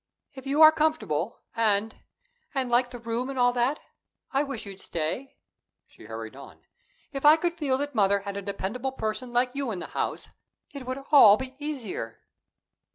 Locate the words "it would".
10.71-11.03